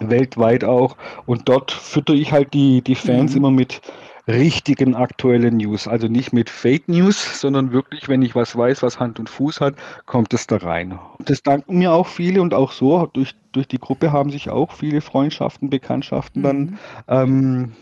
weltweit 0.00 0.64
auch. 0.64 0.96
Und 1.26 1.48
dort 1.48 1.70
fütter 1.70 2.14
ich 2.14 2.32
halt 2.32 2.52
die, 2.54 2.82
die 2.82 2.94
Fans 2.94 3.32
mhm. 3.32 3.38
immer 3.38 3.50
mit 3.50 3.80
richtigen 4.28 4.94
aktuellen 4.94 5.56
News. 5.56 5.88
Also 5.88 6.06
nicht 6.06 6.32
mit 6.32 6.48
Fake 6.48 6.88
News, 6.88 7.40
sondern 7.40 7.72
wirklich, 7.72 8.08
wenn 8.08 8.22
ich 8.22 8.34
was 8.34 8.56
weiß, 8.56 8.82
was 8.82 9.00
Hand 9.00 9.18
und 9.18 9.28
Fuß 9.28 9.60
hat, 9.60 9.74
kommt 10.06 10.32
es 10.32 10.46
da 10.46 10.58
rein. 10.58 10.98
Das 11.20 11.42
danken 11.42 11.78
mir 11.78 11.92
auch 11.92 12.06
viele 12.06 12.40
und 12.40 12.54
auch 12.54 12.72
so, 12.72 13.06
durch, 13.06 13.34
durch 13.52 13.66
die 13.66 13.78
Gruppe 13.78 14.12
haben 14.12 14.30
sich 14.30 14.50
auch 14.50 14.72
viele 14.72 15.00
Freundschaften, 15.00 15.70
Bekanntschaften 15.70 16.42
mhm. 16.42 16.44
dann 16.44 16.78
ähm, 17.08 17.72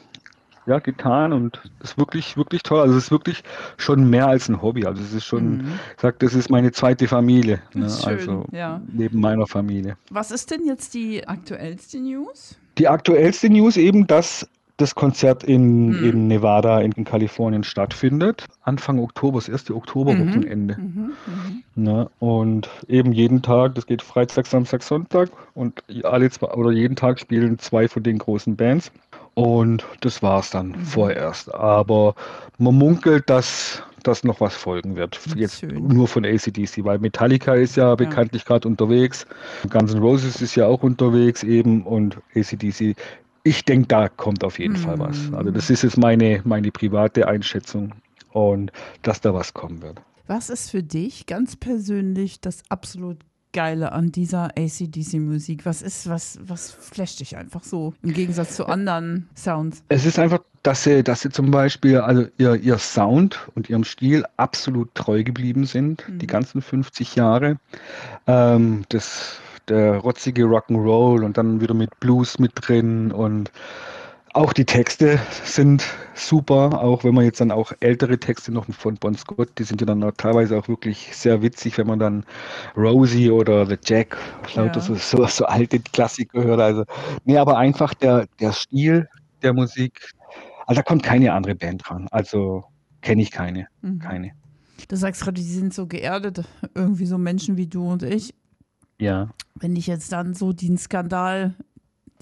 ja, 0.70 0.78
getan 0.78 1.32
und 1.32 1.60
ist 1.82 1.98
wirklich, 1.98 2.36
wirklich 2.36 2.62
toll. 2.62 2.80
Also 2.80 2.96
es 2.96 3.04
ist 3.04 3.10
wirklich 3.10 3.42
schon 3.76 4.08
mehr 4.08 4.28
als 4.28 4.48
ein 4.48 4.62
Hobby. 4.62 4.86
Also 4.86 5.02
es 5.02 5.12
ist 5.12 5.24
schon, 5.24 5.58
mhm. 5.58 5.72
ich 5.96 6.00
sag, 6.00 6.18
das 6.20 6.32
ist 6.34 6.48
meine 6.48 6.70
zweite 6.70 7.08
Familie. 7.08 7.60
Ne? 7.74 7.90
Schön, 7.90 8.18
also 8.18 8.44
ja. 8.52 8.80
neben 8.92 9.20
meiner 9.20 9.46
Familie. 9.46 9.96
Was 10.10 10.30
ist 10.30 10.50
denn 10.50 10.64
jetzt 10.64 10.94
die 10.94 11.26
aktuellste 11.26 11.98
News? 11.98 12.56
Die 12.78 12.86
aktuellste 12.86 13.50
News 13.50 13.76
eben, 13.76 14.06
dass 14.06 14.48
das 14.76 14.94
Konzert 14.94 15.44
in, 15.44 15.94
hm. 15.94 16.08
in 16.08 16.28
Nevada 16.28 16.80
in 16.80 16.92
Kalifornien 17.04 17.64
stattfindet. 17.64 18.46
Anfang 18.62 18.98
Oktober, 18.98 19.38
das 19.38 19.48
erste 19.48 19.74
Oktoberwochenende. 19.74 20.76
Mhm. 20.78 20.84
Mhm. 20.86 21.12
Mhm. 21.74 21.84
Ne? 21.84 22.10
Und 22.18 22.70
eben 22.88 23.12
jeden 23.12 23.42
Tag, 23.42 23.74
das 23.74 23.86
geht 23.86 24.02
Freitag, 24.02 24.46
Samstag, 24.46 24.82
Sonntag 24.82 25.30
und 25.54 25.82
alle 26.04 26.30
zwei 26.30 26.46
oder 26.52 26.70
jeden 26.70 26.96
Tag 26.96 27.20
spielen 27.20 27.58
zwei 27.58 27.88
von 27.88 28.02
den 28.02 28.18
großen 28.18 28.56
Bands. 28.56 28.90
Und 29.34 29.84
das 30.00 30.22
war 30.22 30.40
es 30.40 30.50
dann 30.50 30.68
mhm. 30.68 30.84
vorerst. 30.84 31.54
Aber 31.54 32.14
man 32.58 32.74
munkelt, 32.74 33.28
dass 33.30 33.82
dass 34.02 34.24
noch 34.24 34.40
was 34.40 34.54
folgen 34.54 34.96
wird. 34.96 35.20
Jetzt 35.36 35.60
Schön. 35.60 35.86
nur 35.88 36.08
von 36.08 36.24
ACDC, 36.24 36.84
weil 36.84 36.98
Metallica 36.98 37.54
ist 37.54 37.76
ja, 37.76 37.88
ja. 37.88 37.94
bekanntlich 37.94 38.44
gerade 38.44 38.66
unterwegs. 38.66 39.26
Guns 39.68 39.94
N' 39.94 40.00
Roses 40.00 40.40
ist 40.40 40.54
ja 40.54 40.66
auch 40.66 40.82
unterwegs 40.82 41.42
eben 41.42 41.82
und 41.82 42.18
ACDC. 42.34 42.96
Ich 43.42 43.64
denke, 43.64 43.88
da 43.88 44.08
kommt 44.08 44.44
auf 44.44 44.58
jeden 44.58 44.76
hm. 44.76 44.82
Fall 44.82 44.98
was. 44.98 45.28
Mhm. 45.28 45.34
Also 45.34 45.50
das 45.50 45.70
ist 45.70 45.82
jetzt 45.82 45.98
meine, 45.98 46.40
meine 46.44 46.70
private 46.70 47.28
Einschätzung 47.28 47.92
und 48.32 48.72
dass 49.02 49.20
da 49.20 49.34
was 49.34 49.54
kommen 49.54 49.82
wird. 49.82 50.00
Was 50.26 50.50
ist 50.50 50.70
für 50.70 50.82
dich 50.82 51.26
ganz 51.26 51.56
persönlich 51.56 52.40
das 52.40 52.62
absolut 52.68 53.18
Geile 53.52 53.92
an 53.92 54.12
dieser 54.12 54.50
ACDC-Musik? 54.56 55.66
Was 55.66 55.82
ist, 55.82 56.08
was, 56.08 56.38
was 56.42 56.70
flasht 56.70 57.20
dich 57.20 57.36
einfach 57.36 57.64
so 57.64 57.94
im 58.02 58.12
Gegensatz 58.12 58.56
zu 58.56 58.66
anderen 58.66 59.28
Sounds? 59.36 59.82
Es 59.88 60.06
ist 60.06 60.18
einfach, 60.18 60.40
dass 60.62 60.84
sie, 60.84 61.02
dass 61.02 61.22
sie 61.22 61.30
zum 61.30 61.50
Beispiel, 61.50 61.98
also 61.98 62.26
ihr, 62.38 62.54
ihr 62.56 62.78
Sound 62.78 63.48
und 63.54 63.70
ihrem 63.70 63.84
Stil 63.84 64.24
absolut 64.36 64.94
treu 64.94 65.24
geblieben 65.24 65.64
sind, 65.64 66.08
mhm. 66.08 66.18
die 66.18 66.26
ganzen 66.26 66.62
50 66.62 67.16
Jahre. 67.16 67.58
Ähm, 68.26 68.84
das, 68.90 69.40
der 69.68 69.96
rotzige 69.96 70.44
Rock'n'Roll 70.44 71.24
und 71.24 71.36
dann 71.36 71.60
wieder 71.60 71.74
mit 71.74 71.98
Blues 72.00 72.38
mit 72.38 72.52
drin 72.56 73.10
und 73.12 73.50
auch 74.32 74.52
die 74.52 74.64
Texte 74.64 75.18
sind 75.44 75.84
super, 76.14 76.82
auch 76.82 77.04
wenn 77.04 77.14
man 77.14 77.24
jetzt 77.24 77.40
dann 77.40 77.50
auch 77.50 77.72
ältere 77.80 78.18
Texte 78.18 78.52
noch 78.52 78.66
von 78.66 78.94
Bon 78.94 79.14
Scott, 79.14 79.50
die 79.58 79.64
sind 79.64 79.80
ja 79.80 79.86
dann 79.86 80.02
auch 80.04 80.12
teilweise 80.12 80.56
auch 80.58 80.68
wirklich 80.68 81.10
sehr 81.16 81.42
witzig, 81.42 81.78
wenn 81.78 81.86
man 81.86 81.98
dann 81.98 82.24
Rosie 82.76 83.30
oder 83.30 83.66
The 83.66 83.76
Jack, 83.84 84.16
lauter 84.54 84.80
ja. 84.80 84.80
so, 84.80 84.94
so, 84.94 85.26
so, 85.26 85.44
alte 85.46 85.80
Klassiker 85.80 86.44
hört. 86.44 86.60
Also, 86.60 86.84
nee, 87.24 87.36
aber 87.36 87.58
einfach 87.58 87.94
der, 87.94 88.28
der 88.38 88.52
Stil 88.52 89.08
der 89.42 89.52
Musik, 89.52 90.12
also 90.66 90.80
da 90.80 90.82
kommt 90.82 91.02
keine 91.02 91.32
andere 91.32 91.54
Band 91.54 91.82
dran. 91.84 92.06
Also 92.10 92.64
kenne 93.00 93.22
ich 93.22 93.30
keine. 93.30 93.66
Mhm. 93.82 93.98
Keine. 93.98 94.32
Du 94.88 94.96
sagst 94.96 95.22
gerade, 95.22 95.40
die 95.40 95.42
sind 95.42 95.74
so 95.74 95.86
geerdet, 95.86 96.44
irgendwie 96.74 97.06
so 97.06 97.18
Menschen 97.18 97.56
wie 97.56 97.66
du 97.66 97.90
und 97.90 98.02
ich. 98.02 98.34
Ja. 98.98 99.30
Wenn 99.54 99.76
ich 99.76 99.86
jetzt 99.86 100.12
dann 100.12 100.34
so 100.34 100.52
den 100.52 100.78
Skandal 100.78 101.54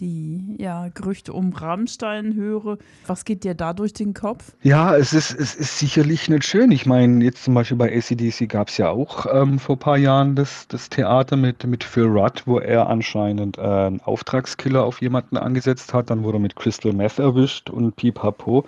die 0.00 0.56
ja, 0.58 0.88
Gerüchte 0.88 1.32
um 1.32 1.52
Rammstein 1.52 2.34
höre. 2.34 2.78
Was 3.06 3.24
geht 3.24 3.44
dir 3.44 3.54
da 3.54 3.72
durch 3.72 3.92
den 3.92 4.14
Kopf? 4.14 4.52
Ja, 4.62 4.96
es 4.96 5.12
ist, 5.12 5.32
es 5.32 5.54
ist 5.54 5.78
sicherlich 5.78 6.28
nicht 6.28 6.44
schön. 6.44 6.70
Ich 6.70 6.86
meine, 6.86 7.24
jetzt 7.24 7.44
zum 7.44 7.54
Beispiel 7.54 7.76
bei 7.76 7.96
ACDC 7.96 8.48
gab 8.48 8.68
es 8.68 8.78
ja 8.78 8.90
auch 8.90 9.26
ähm, 9.32 9.58
vor 9.58 9.76
ein 9.76 9.80
paar 9.80 9.98
Jahren 9.98 10.34
das, 10.34 10.66
das 10.68 10.88
Theater 10.88 11.36
mit, 11.36 11.64
mit 11.66 11.84
Phil 11.84 12.06
Rudd, 12.06 12.42
wo 12.46 12.58
er 12.58 12.88
anscheinend 12.88 13.58
äh, 13.58 13.62
einen 13.62 14.00
Auftragskiller 14.00 14.84
auf 14.84 15.00
jemanden 15.00 15.36
angesetzt 15.36 15.94
hat. 15.94 16.10
Dann 16.10 16.22
wurde 16.22 16.38
er 16.38 16.40
mit 16.40 16.56
Crystal 16.56 16.92
Meth 16.92 17.18
erwischt 17.18 17.70
und 17.70 17.96
Pipapo. 17.96 18.64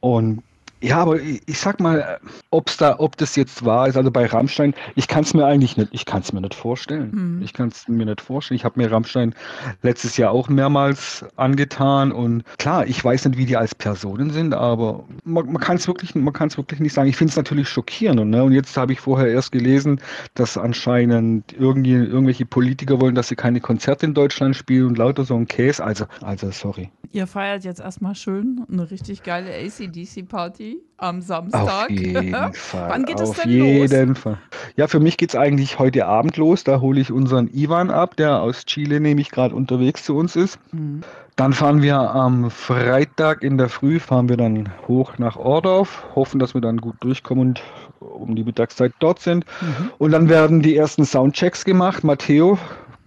Und 0.00 0.42
ja, 0.82 0.98
aber 0.98 1.20
ich, 1.20 1.42
ich 1.46 1.58
sag 1.58 1.80
mal, 1.80 2.18
ob's 2.50 2.76
da, 2.76 2.98
ob 2.98 3.16
das 3.16 3.36
jetzt 3.36 3.64
wahr 3.64 3.88
ist, 3.88 3.96
also 3.96 4.10
bei 4.10 4.26
Rammstein, 4.26 4.74
ich 4.94 5.08
kann 5.08 5.24
es 5.24 5.34
mir 5.34 5.44
eigentlich 5.44 5.76
nicht, 5.76 5.90
ich 5.92 6.06
kann 6.06 6.22
es 6.22 6.32
mir 6.32 6.40
nicht 6.40 6.54
vorstellen. 6.54 7.12
Hm. 7.12 7.42
Ich 7.42 7.52
kann 7.52 7.68
es 7.68 7.86
mir 7.88 8.06
nicht 8.06 8.20
vorstellen. 8.20 8.56
Ich 8.56 8.64
habe 8.64 8.80
mir 8.80 8.90
Rammstein 8.90 9.34
letztes 9.82 10.16
Jahr 10.16 10.32
auch 10.32 10.48
mehrmals 10.48 11.24
angetan 11.36 12.12
und 12.12 12.44
klar, 12.58 12.86
ich 12.86 13.04
weiß 13.04 13.26
nicht, 13.26 13.36
wie 13.36 13.46
die 13.46 13.56
als 13.56 13.74
Personen 13.74 14.30
sind, 14.30 14.54
aber 14.54 15.04
man, 15.24 15.52
man 15.52 15.62
kann 15.62 15.76
es 15.76 15.86
wirklich, 15.86 16.14
man 16.14 16.32
kann 16.32 16.48
es 16.48 16.56
wirklich 16.56 16.80
nicht 16.80 16.94
sagen. 16.94 17.08
Ich 17.08 17.16
finde 17.16 17.30
es 17.30 17.36
natürlich 17.36 17.68
schockierend. 17.68 18.30
Ne? 18.30 18.42
Und 18.42 18.52
jetzt 18.52 18.76
habe 18.76 18.92
ich 18.92 19.00
vorher 19.00 19.28
erst 19.28 19.52
gelesen, 19.52 20.00
dass 20.34 20.56
anscheinend 20.56 21.52
irgendwie, 21.52 21.92
irgendwelche 21.92 22.46
Politiker 22.46 23.00
wollen, 23.00 23.14
dass 23.14 23.28
sie 23.28 23.36
keine 23.36 23.60
Konzerte 23.60 24.06
in 24.06 24.14
Deutschland 24.14 24.56
spielen 24.56 24.88
und 24.88 24.98
lauter 24.98 25.24
so 25.24 25.36
ein 25.36 25.46
Käse. 25.46 25.84
Also, 25.84 26.06
also 26.22 26.50
sorry. 26.50 26.90
Ihr 27.12 27.26
feiert 27.26 27.64
jetzt 27.64 27.80
erstmal 27.80 28.14
schön 28.14 28.64
eine 28.70 28.88
richtig 28.88 29.24
geile 29.24 29.50
ACDC-Party 29.52 30.80
am 30.96 31.22
Samstag. 31.22 31.86
Auf 31.86 31.90
jeden 31.90 32.32
Fall. 32.54 32.88
Wann 32.88 33.04
geht 33.04 33.18
es 33.18 33.32
denn 33.32 33.50
jeden 33.50 34.08
los? 34.10 34.18
Fall. 34.18 34.38
Ja, 34.76 34.86
für 34.86 35.00
mich 35.00 35.16
geht 35.16 35.30
es 35.30 35.36
eigentlich 35.36 35.80
heute 35.80 36.06
Abend 36.06 36.36
los. 36.36 36.62
Da 36.62 36.80
hole 36.80 37.00
ich 37.00 37.10
unseren 37.10 37.48
Ivan 37.52 37.90
ab, 37.90 38.14
der 38.16 38.40
aus 38.40 38.64
Chile 38.64 39.00
nämlich 39.00 39.32
gerade 39.32 39.56
unterwegs 39.56 40.04
zu 40.04 40.16
uns 40.16 40.36
ist. 40.36 40.60
Mhm. 40.72 41.00
Dann 41.34 41.52
fahren 41.52 41.82
wir 41.82 41.98
am 41.98 42.48
Freitag 42.48 43.42
in 43.42 43.58
der 43.58 43.70
Früh, 43.70 43.98
fahren 43.98 44.28
wir 44.28 44.36
dann 44.36 44.68
hoch 44.86 45.18
nach 45.18 45.36
Ordorf, 45.36 46.04
hoffen, 46.14 46.38
dass 46.38 46.54
wir 46.54 46.60
dann 46.60 46.76
gut 46.76 46.96
durchkommen 47.00 47.48
und 47.48 47.62
um 47.98 48.36
die 48.36 48.44
Mittagszeit 48.44 48.92
dort 49.00 49.18
sind. 49.18 49.44
Mhm. 49.60 49.90
Und 49.98 50.12
dann 50.12 50.28
werden 50.28 50.62
die 50.62 50.76
ersten 50.76 51.04
Soundchecks 51.04 51.64
gemacht. 51.64 52.04
Matteo 52.04 52.56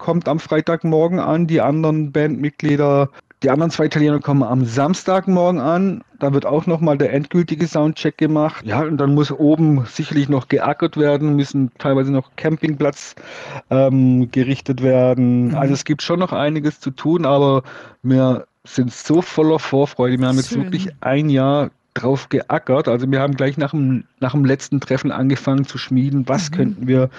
kommt 0.04 0.28
am 0.28 0.40
Freitagmorgen 0.40 1.20
an, 1.20 1.48
die 1.48 1.62
anderen 1.62 2.12
Bandmitglieder 2.12 3.10
die 3.44 3.50
anderen 3.50 3.72
zwei 3.72 3.86
Italiener 3.86 4.20
kommen 4.20 4.44
am 4.44 4.66
Samstagmorgen 4.66 5.60
an. 5.60 6.04
Da 6.20 6.34
wird 6.34 6.46
auch 6.46 6.66
nochmal 6.66 6.98
der 6.98 7.12
endgültige 7.12 7.68
Soundcheck 7.68 8.18
gemacht. 8.18 8.66
Ja, 8.66 8.82
und 8.82 8.98
dann 8.98 9.14
muss 9.14 9.32
oben 9.32 9.86
sicherlich 9.86 10.30
noch 10.30 10.48
geackert 10.48 10.96
werden, 10.96 11.36
müssen 11.36 11.72
teilweise 11.78 12.12
noch 12.12 12.32
Campingplatz 12.38 13.16
ähm, 13.70 14.32
gerichtet 14.32 14.82
werden. 14.82 15.50
Mhm. 15.50 15.56
Also 15.56 15.74
es 15.74 15.84
gibt 15.84 16.02
schon 16.02 16.20
noch 16.20 16.32
einiges 16.32 16.80
zu 16.80 16.92
tun, 16.92 17.26
aber 17.26 17.64
wir 18.02 18.48
sind 18.64 18.94
so 18.94 19.22
voller 19.22 19.60
Vorfreude. 19.60 20.18
Wir 20.18 20.28
haben 20.28 20.38
jetzt 20.38 20.50
Schön. 20.50 20.64
wirklich 20.64 20.90
ein 21.02 21.30
Jahr 21.30 21.72
drauf 21.94 22.30
geackert. 22.30 22.88
Also 22.88 23.10
wir 23.10 23.20
haben 23.20 23.36
gleich 23.36 23.58
nach 23.58 23.72
dem, 23.72 24.06
nach 24.20 24.32
dem 24.32 24.46
letzten 24.46 24.80
Treffen 24.80 25.12
angefangen 25.12 25.66
zu 25.66 25.78
schmieden. 25.78 26.28
Was 26.28 26.50
mhm. 26.50 26.56
könnten 26.56 26.88
wir 26.88 27.10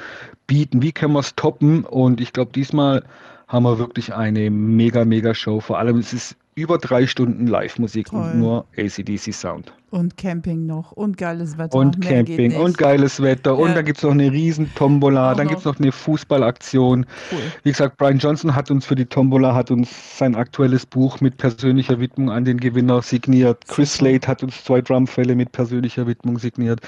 bieten? 0.46 0.82
Wie 0.82 0.92
können 0.92 1.14
wir 1.14 1.20
es 1.20 1.34
toppen? 1.34 1.84
Und 1.84 2.20
ich 2.20 2.32
glaube, 2.32 2.52
diesmal 2.52 3.04
haben 3.48 3.64
wir 3.64 3.78
wirklich 3.78 4.14
eine 4.14 4.50
mega, 4.50 5.04
mega 5.04 5.34
Show. 5.34 5.60
Vor 5.60 5.78
allem 5.78 5.98
es 5.98 6.12
ist 6.12 6.36
über 6.54 6.78
drei 6.78 7.06
Stunden 7.06 7.46
Live-Musik 7.46 8.12
und 8.12 8.38
nur 8.38 8.64
ACDC-Sound. 8.76 9.72
Und 9.90 10.16
Camping 10.16 10.66
noch 10.66 10.90
und 10.92 11.16
geiles 11.16 11.56
Wetter. 11.56 11.76
Und 11.76 12.00
Camping 12.00 12.56
und 12.56 12.76
geiles 12.76 13.22
Wetter. 13.22 13.52
Ja. 13.52 13.56
Und 13.56 13.76
da 13.76 13.82
gibt 13.82 13.98
es 13.98 14.02
noch 14.02 14.10
eine 14.10 14.30
riesen 14.32 14.68
Tombola, 14.74 15.32
Auch 15.32 15.36
dann 15.36 15.46
gibt 15.46 15.60
es 15.60 15.64
noch 15.64 15.78
eine 15.78 15.92
Fußballaktion. 15.92 17.06
Cool. 17.30 17.38
Wie 17.62 17.70
gesagt, 17.70 17.96
Brian 17.96 18.18
Johnson 18.18 18.56
hat 18.56 18.72
uns 18.72 18.86
für 18.86 18.96
die 18.96 19.06
Tombola 19.06 19.54
hat 19.54 19.70
uns 19.70 20.18
sein 20.18 20.34
aktuelles 20.34 20.84
Buch 20.84 21.20
mit 21.20 21.36
persönlicher 21.36 22.00
Widmung 22.00 22.30
an 22.30 22.44
den 22.44 22.58
Gewinner 22.58 23.02
signiert. 23.02 23.64
Chris. 23.68 23.94
Slade 23.94 24.26
hat 24.26 24.42
uns 24.42 24.64
zwei 24.64 24.80
Drumfälle 24.80 25.36
mit 25.36 25.52
persönlicher 25.52 26.08
Widmung 26.08 26.38
signiert. 26.38 26.80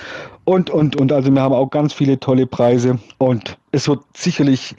Und, 0.44 0.70
und, 0.70 0.96
und. 0.96 1.12
Also 1.12 1.32
wir 1.32 1.40
haben 1.40 1.54
auch 1.54 1.70
ganz 1.70 1.92
viele 1.92 2.18
tolle 2.18 2.46
Preise. 2.46 2.98
Und 3.18 3.56
es 3.70 3.86
wird 3.86 4.00
sicherlich 4.16 4.74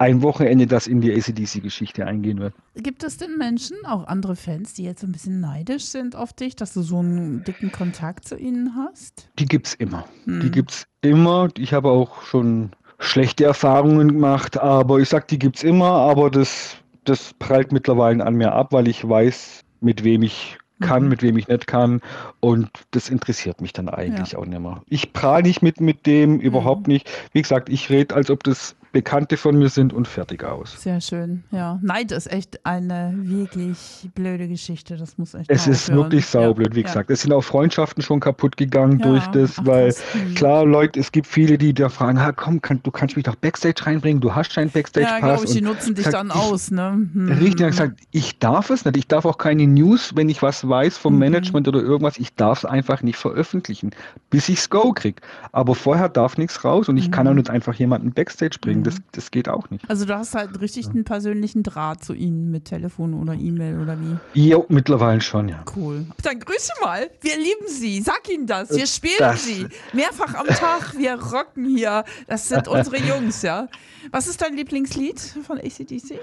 ein 0.00 0.22
Wochenende, 0.22 0.66
das 0.66 0.86
in 0.86 1.02
die 1.02 1.12
ACDC-Geschichte 1.12 2.06
eingehen 2.06 2.40
wird. 2.40 2.54
Gibt 2.74 3.04
es 3.04 3.18
denn 3.18 3.36
Menschen, 3.36 3.76
auch 3.84 4.06
andere 4.06 4.34
Fans, 4.34 4.72
die 4.72 4.84
jetzt 4.84 5.04
ein 5.04 5.12
bisschen 5.12 5.40
neidisch 5.40 5.84
sind 5.84 6.16
auf 6.16 6.32
dich, 6.32 6.56
dass 6.56 6.72
du 6.72 6.80
so 6.80 7.00
einen 7.00 7.44
dicken 7.44 7.70
Kontakt 7.70 8.26
zu 8.26 8.36
ihnen 8.36 8.74
hast? 8.74 9.28
Die 9.38 9.44
gibt 9.44 9.66
es 9.66 9.74
immer. 9.74 10.06
Hm. 10.24 10.40
Die 10.40 10.50
gibt 10.50 10.70
es 10.70 10.86
immer. 11.02 11.50
Ich 11.58 11.74
habe 11.74 11.90
auch 11.90 12.22
schon 12.22 12.70
schlechte 12.98 13.44
Erfahrungen 13.44 14.12
gemacht, 14.12 14.58
aber 14.58 15.00
ich 15.00 15.08
sage, 15.10 15.26
die 15.28 15.38
gibt 15.38 15.58
es 15.58 15.64
immer, 15.64 15.90
aber 15.90 16.30
das, 16.30 16.76
das 17.04 17.34
prallt 17.38 17.70
mittlerweile 17.70 18.24
an 18.24 18.36
mir 18.36 18.52
ab, 18.52 18.72
weil 18.72 18.88
ich 18.88 19.06
weiß, 19.06 19.60
mit 19.82 20.02
wem 20.02 20.22
ich 20.22 20.56
kann, 20.80 21.02
mhm. 21.02 21.08
mit 21.10 21.22
wem 21.22 21.36
ich 21.36 21.48
nicht 21.48 21.66
kann. 21.66 22.00
Und 22.40 22.70
das 22.92 23.10
interessiert 23.10 23.60
mich 23.60 23.74
dann 23.74 23.90
eigentlich 23.90 24.32
ja. 24.32 24.38
auch 24.38 24.46
nicht 24.46 24.60
mehr. 24.60 24.82
Ich 24.88 25.12
prahle 25.12 25.42
nicht 25.42 25.60
mit, 25.60 25.78
mit 25.78 26.06
dem, 26.06 26.40
überhaupt 26.40 26.86
mhm. 26.86 26.94
nicht. 26.94 27.10
Wie 27.34 27.42
gesagt, 27.42 27.68
ich 27.68 27.90
rede, 27.90 28.14
als 28.14 28.30
ob 28.30 28.44
das 28.44 28.76
Bekannte 28.92 29.36
von 29.36 29.56
mir 29.56 29.68
sind 29.68 29.92
und 29.92 30.08
fertig 30.08 30.42
aus. 30.42 30.82
Sehr 30.82 31.00
schön, 31.00 31.44
ja. 31.52 31.78
Neid 31.82 32.10
ist 32.10 32.30
echt 32.30 32.64
eine 32.66 33.14
wirklich 33.16 34.08
blöde 34.14 34.48
Geschichte. 34.48 34.96
Das 34.96 35.16
muss 35.16 35.34
echt. 35.34 35.48
Es 35.48 35.66
ist 35.66 35.84
aufhören. 35.84 36.04
wirklich 36.04 36.26
saublöd, 36.26 36.74
wie 36.74 36.80
ja. 36.80 36.86
gesagt. 36.86 37.10
Es 37.10 37.22
sind 37.22 37.32
auch 37.32 37.42
Freundschaften 37.42 38.02
schon 38.02 38.18
kaputt 38.18 38.56
gegangen 38.56 38.98
ja. 38.98 39.06
durch 39.06 39.26
das, 39.28 39.58
Ach, 39.58 39.66
weil 39.66 39.86
das, 39.86 40.02
klar, 40.34 40.64
Leute, 40.64 40.98
es 40.98 41.12
gibt 41.12 41.28
viele, 41.28 41.56
die 41.56 41.72
da 41.72 41.88
fragen, 41.88 42.20
ha, 42.20 42.32
komm, 42.32 42.60
kann, 42.60 42.80
du 42.82 42.90
kannst 42.90 43.14
mich 43.16 43.24
doch 43.24 43.36
Backstage 43.36 43.86
reinbringen, 43.86 44.20
du 44.20 44.34
hast 44.34 44.56
deinen 44.56 44.70
Backstage-Pass. 44.70 45.40
Ja, 45.40 45.44
ich, 45.44 45.52
die 45.52 45.62
nutzen 45.62 45.94
dich 45.94 46.08
dann 46.08 46.28
ich, 46.28 46.34
aus, 46.34 46.70
ne? 46.70 47.08
Hm. 47.12 47.28
Richtig, 47.40 47.60
ich 47.60 47.66
gesagt, 47.66 48.00
ich 48.10 48.38
darf 48.38 48.70
es 48.70 48.84
nicht. 48.84 48.96
Ich 48.96 49.06
darf 49.06 49.24
auch 49.24 49.38
keine 49.38 49.66
News, 49.66 50.12
wenn 50.16 50.28
ich 50.28 50.42
was 50.42 50.68
weiß 50.68 50.98
vom 50.98 51.14
mhm. 51.14 51.20
Management 51.20 51.68
oder 51.68 51.80
irgendwas, 51.80 52.18
ich 52.18 52.34
darf 52.34 52.58
es 52.58 52.64
einfach 52.64 53.02
nicht 53.02 53.16
veröffentlichen, 53.16 53.90
bis 54.30 54.48
ich 54.48 54.58
es 54.58 54.70
Go 54.70 54.92
kriege. 54.92 55.20
Aber 55.52 55.74
vorher 55.74 56.08
darf 56.08 56.38
nichts 56.38 56.64
raus 56.64 56.88
und 56.88 56.96
ich 56.96 57.08
mhm. 57.08 57.12
kann 57.12 57.28
auch 57.28 57.34
nicht 57.34 57.50
einfach 57.50 57.74
jemanden 57.74 58.12
Backstage 58.12 58.58
bringen. 58.60 58.79
Mhm. 58.80 58.84
Das, 58.84 58.96
das 59.12 59.30
geht 59.30 59.48
auch 59.48 59.70
nicht. 59.70 59.88
Also 59.88 60.04
du 60.04 60.16
hast 60.16 60.34
halt 60.34 60.60
richtig 60.60 60.88
einen 60.88 61.04
persönlichen 61.04 61.62
Draht 61.62 62.02
zu 62.04 62.12
ihnen 62.14 62.50
mit 62.50 62.66
Telefon 62.66 63.14
oder 63.14 63.34
E-Mail 63.34 63.78
oder 63.80 63.96
wie? 64.00 64.16
Ja, 64.40 64.58
mittlerweile 64.68 65.20
schon, 65.20 65.48
ja. 65.48 65.64
Cool. 65.76 66.06
Dann 66.22 66.38
grüße 66.40 66.72
mal. 66.82 67.08
Wir 67.20 67.36
lieben 67.36 67.66
sie. 67.68 68.00
Sag 68.02 68.28
ihnen 68.32 68.46
das. 68.46 68.70
Wir 68.70 68.86
spielen 68.86 69.14
das. 69.18 69.44
sie. 69.44 69.66
Mehrfach 69.92 70.34
am 70.34 70.46
Tag. 70.46 70.94
Wir 70.98 71.14
rocken 71.20 71.64
hier. 71.76 72.04
Das 72.26 72.48
sind 72.48 72.66
unsere 72.68 72.98
Jungs, 72.98 73.42
ja. 73.42 73.68
Was 74.10 74.26
ist 74.26 74.42
dein 74.42 74.54
Lieblingslied 74.54 75.20
von 75.46 75.58
ACDC? 75.58 76.18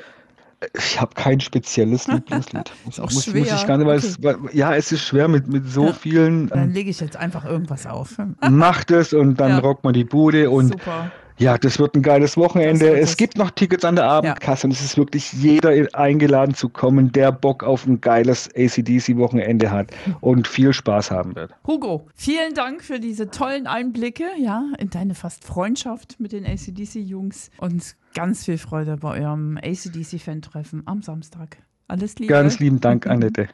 Ich 0.75 0.99
habe 0.99 1.13
kein 1.13 1.39
spezielles 1.39 2.07
Lieblingslied. 2.07 2.71
Ist 2.89 2.99
auch 2.99 3.11
muss, 3.11 3.25
schwer. 3.25 3.41
Muss 3.43 3.61
ich 3.61 3.67
gar 3.67 3.77
nicht, 3.77 3.85
weil 3.85 3.99
es, 3.99 4.23
weil, 4.23 4.37
ja, 4.53 4.75
es 4.75 4.91
ist 4.91 5.01
schwer 5.03 5.27
mit, 5.27 5.47
mit 5.47 5.69
so 5.69 5.85
Ja. 5.85 5.93
vielen. 5.93 6.47
Dann 6.47 6.63
Ähm, 6.69 6.71
lege 6.73 6.89
ich 6.89 6.99
jetzt 6.99 7.15
einfach 7.15 7.45
irgendwas 7.45 7.85
auf. 7.85 8.17
macht 8.49 8.89
es 8.89 9.13
und 9.13 9.35
dann 9.39 9.51
Ja. 9.51 9.59
rockt 9.59 9.83
man 9.83 9.93
die 9.93 10.03
Bude 10.03 10.49
und 10.49 10.69
Super. 10.69 11.11
Ja, 11.37 11.57
das 11.57 11.79
wird 11.79 11.95
ein 11.95 12.01
geiles 12.01 12.37
Wochenende. 12.37 12.97
Es 12.97 13.17
gibt 13.17 13.37
noch 13.37 13.51
Tickets 13.51 13.85
an 13.85 13.95
der 13.95 14.05
Abendkasse 14.05 14.67
und 14.67 14.71
es 14.71 14.81
ist 14.81 14.97
wirklich 14.97 15.33
jeder 15.33 15.71
eingeladen 15.93 16.55
zu 16.55 16.69
kommen, 16.69 17.11
der 17.11 17.31
Bock 17.31 17.63
auf 17.63 17.85
ein 17.85 18.01
geiles 18.01 18.49
ACDC-Wochenende 18.55 19.71
hat 19.71 19.91
und 20.21 20.47
viel 20.47 20.73
Spaß 20.73 21.11
haben 21.11 21.35
wird. 21.35 21.51
Hugo, 21.65 22.07
vielen 22.15 22.53
Dank 22.53 22.83
für 22.83 22.99
diese 22.99 23.29
tollen 23.29 23.67
Einblicke, 23.67 24.25
ja, 24.39 24.63
in 24.79 24.89
deine 24.89 25.15
fast 25.15 25.43
Freundschaft 25.43 26.19
mit 26.19 26.31
den 26.31 26.45
ACDC-Jungs 26.45 27.51
und 27.57 27.95
ganz 28.15 28.45
viel 28.45 28.57
Freude 28.57 28.97
bei 28.97 29.19
eurem 29.19 29.57
ACDC-Fan-Treffen 29.57 30.83
am 30.85 31.01
Samstag. 31.01 31.57
Alles 31.87 32.17
Liebe. 32.19 32.33
Ganz 32.33 32.59
lieben 32.59 32.81
Dank, 32.81 33.07
Annette. 33.07 33.47